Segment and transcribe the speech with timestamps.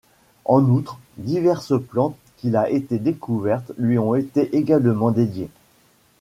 [0.45, 5.51] En outre, diverses plantes qu’il a été découvertes lui ont été également dédiées.